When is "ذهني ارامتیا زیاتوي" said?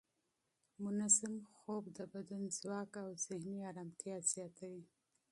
3.25-4.85